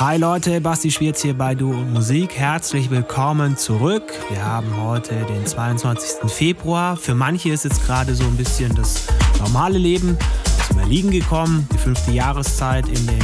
[0.00, 2.36] Hi Leute, Basti Schwierz hier bei Du und Musik.
[2.36, 4.02] Herzlich willkommen zurück.
[4.28, 6.28] Wir haben heute den 22.
[6.28, 6.96] Februar.
[6.96, 9.06] Für manche ist jetzt gerade so ein bisschen das
[9.38, 10.18] normale Leben
[10.66, 11.68] zum Erliegen gekommen.
[11.72, 13.22] Die fünfte Jahreszeit in den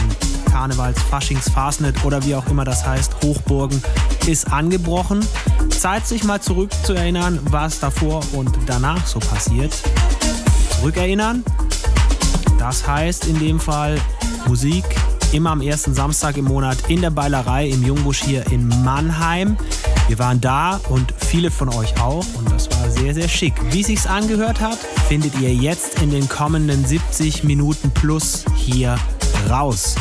[0.48, 3.82] Karnevals, Faschings, Fastnet oder wie auch immer das heißt, Hochburgen
[4.29, 5.27] ist angebrochen.
[5.71, 9.75] Zeit sich mal zurück zu erinnern, was davor und danach so passiert.
[10.79, 11.43] Zurückerinnern.
[12.61, 14.00] Das heißt in dem Fall
[14.46, 14.84] Musik
[15.33, 19.57] immer am ersten Samstag im Monat in der Beilerei im Jungbusch hier in Mannheim.
[20.09, 23.55] Wir waren da und viele von euch auch und das war sehr, sehr schick.
[23.71, 28.97] Wie sich's angehört hat, findet ihr jetzt in den kommenden 70 Minuten plus hier
[29.48, 29.95] raus.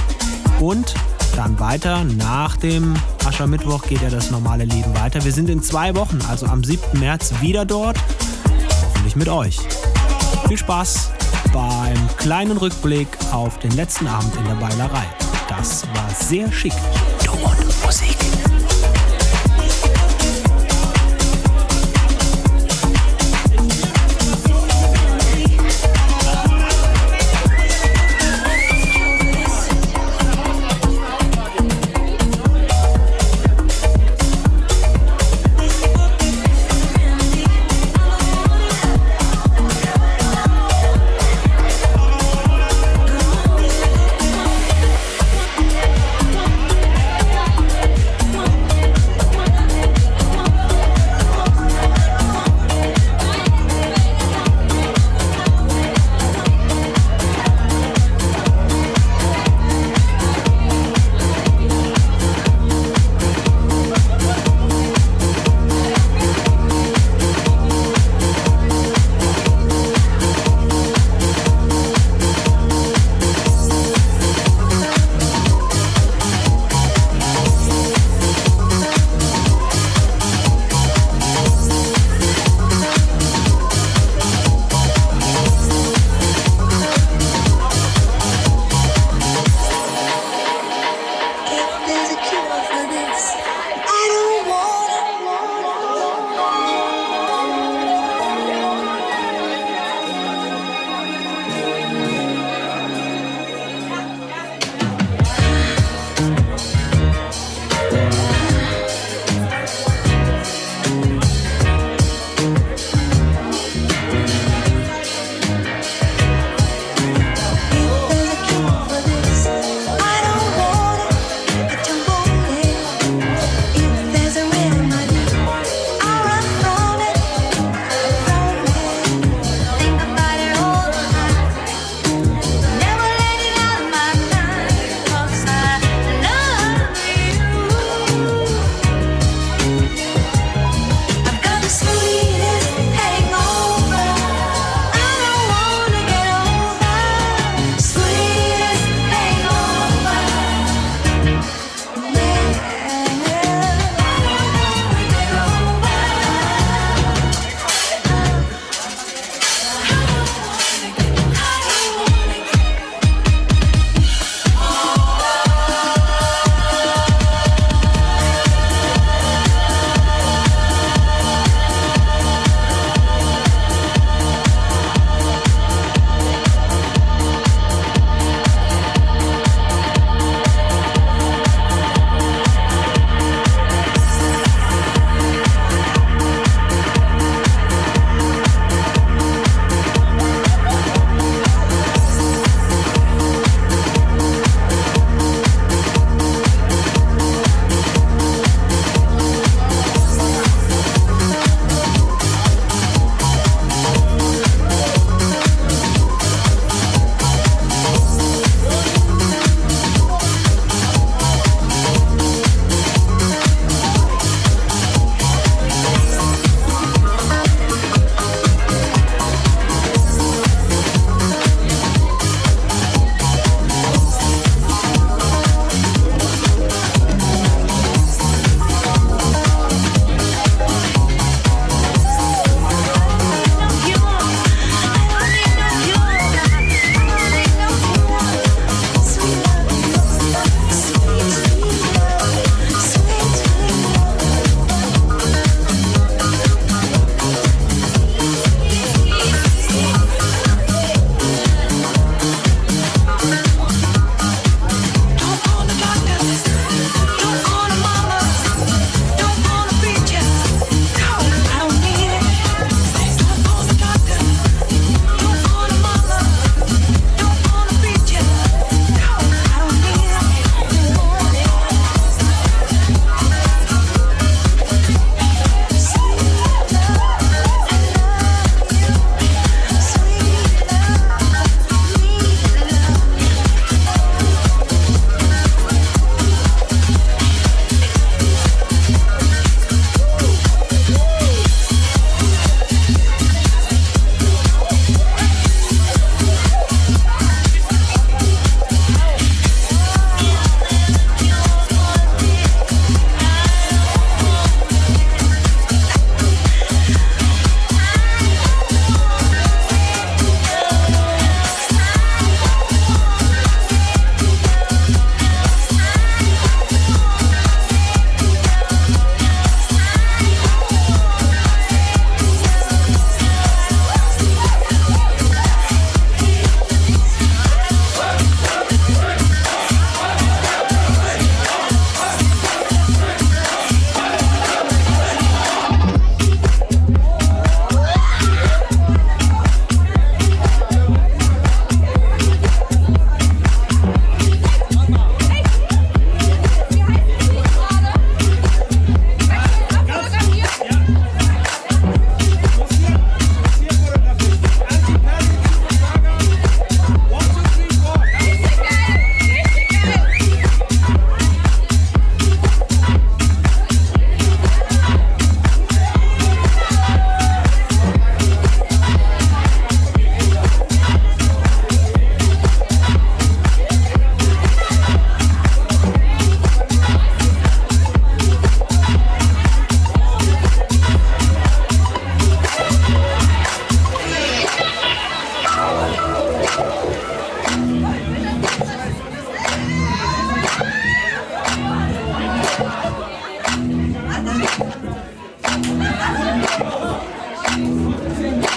[0.59, 0.93] Und
[1.35, 5.23] dann weiter, nach dem Aschermittwoch geht ja das normale Leben weiter.
[5.23, 6.99] Wir sind in zwei Wochen, also am 7.
[6.99, 7.97] März, wieder dort.
[8.81, 9.59] Hoffentlich mit euch.
[10.47, 11.11] Viel Spaß
[11.53, 15.05] beim kleinen Rückblick auf den letzten Abend in der Beilerei.
[15.47, 16.73] Das war sehr schick.
[17.23, 18.28] Du und Musik.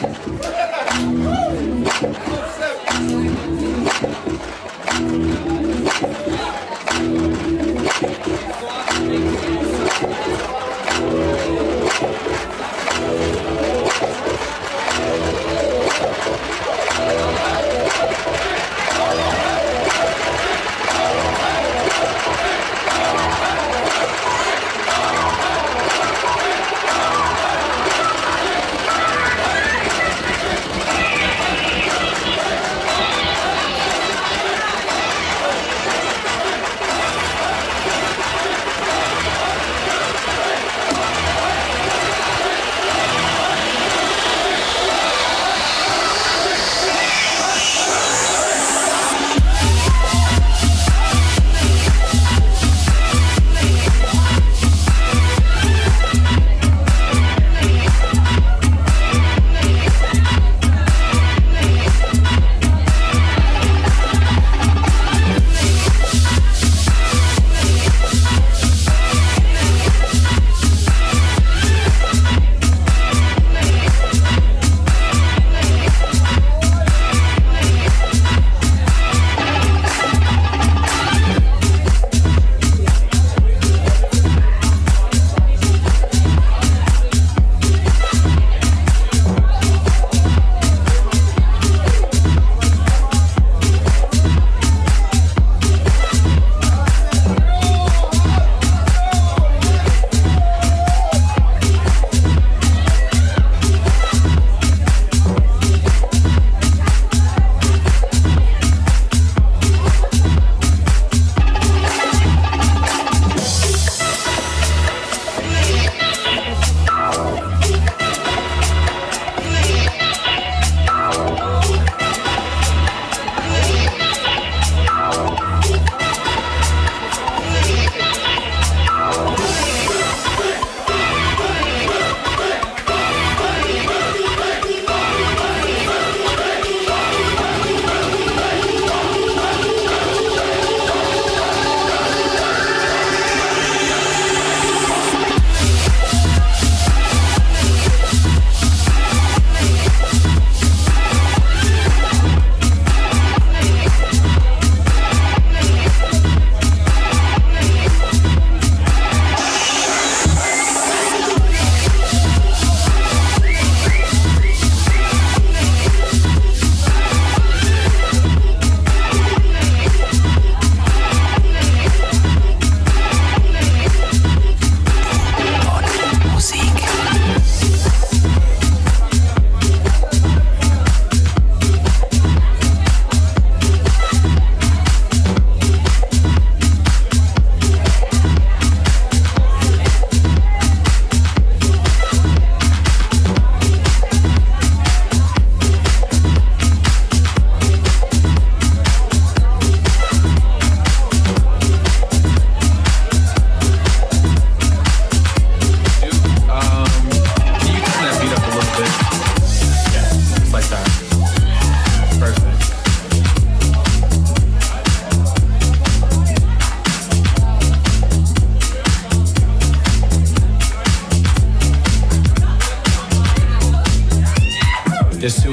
[0.02, 0.26] Thank
[2.26, 2.31] you.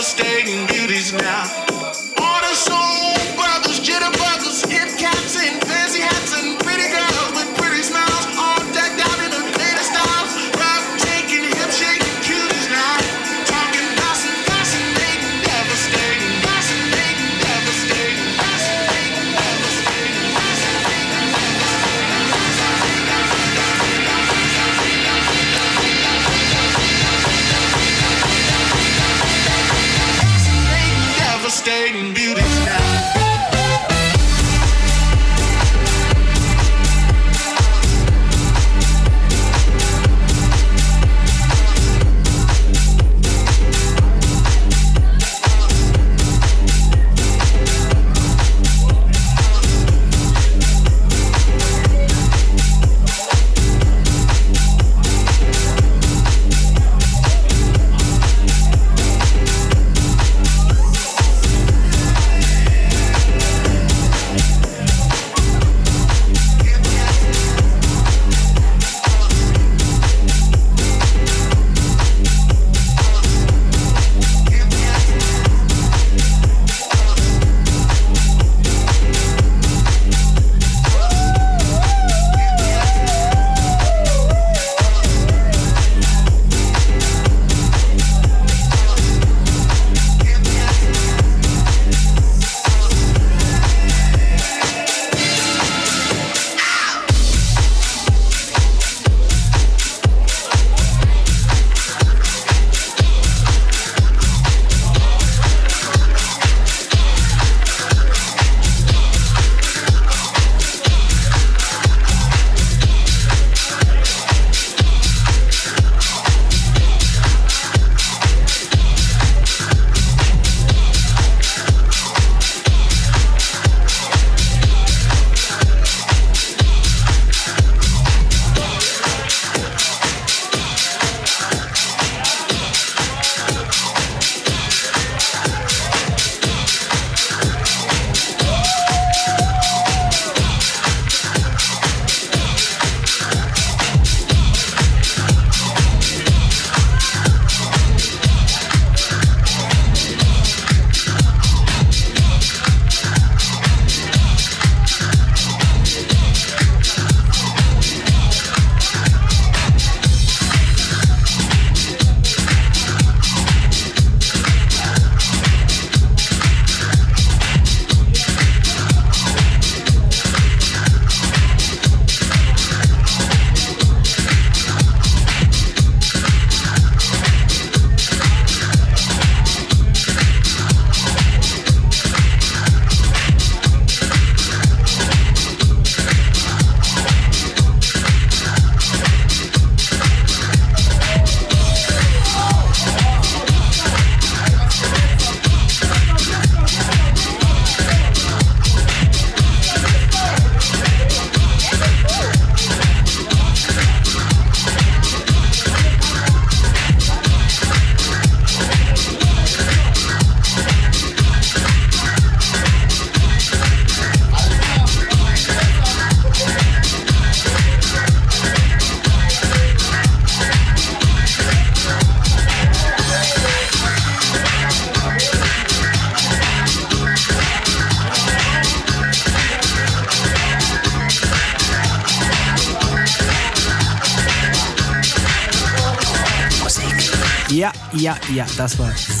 [0.00, 1.69] devastating beauties now.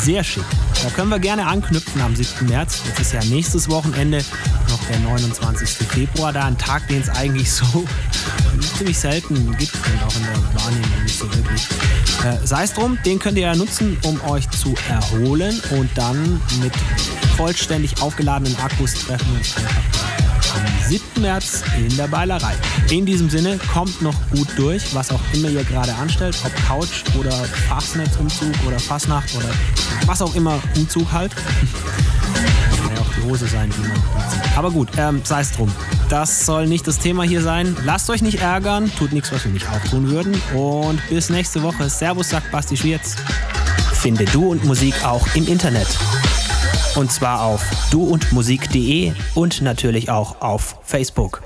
[0.02, 0.44] Sehr schick.
[0.82, 2.48] Da können wir gerne anknüpfen am 7.
[2.48, 2.80] März.
[2.86, 4.24] Jetzt ist ja nächstes Wochenende
[4.68, 5.68] noch der 29.
[5.88, 7.64] Februar, da ein Tag, den es eigentlich so
[8.78, 11.66] ziemlich selten gibt und auch in der Wahrnehmung nicht so wirklich.
[12.24, 16.40] Äh, Sei es drum, den könnt ihr ja nutzen, um euch zu erholen und dann
[16.62, 16.72] mit
[17.36, 19.54] vollständig aufgeladenen Akkus treffen wir uns
[20.54, 21.22] am 7.
[21.22, 22.54] März in der Beilerei.
[22.90, 27.04] In diesem Sinne, kommt noch gut durch, was auch immer ihr gerade anstellt, ob Couch
[27.18, 27.32] oder
[27.68, 29.48] Fastnetzumzug oder Fassnacht oder
[30.06, 31.34] was auch immer Umzug halt.
[31.36, 34.02] Kann ja auch die Hose sein, die man.
[34.56, 35.72] Aber gut, ähm, sei es drum.
[36.08, 37.76] Das soll nicht das Thema hier sein.
[37.84, 40.40] Lasst euch nicht ärgern, tut nichts, was wir nicht auch tun würden.
[40.54, 41.88] Und bis nächste Woche.
[41.88, 43.16] Servus, sagt Basti Schwierz.
[43.92, 45.86] Finde Du und Musik auch im Internet.
[46.96, 51.39] Und zwar auf duundmusik.de und natürlich auch auf Facebook.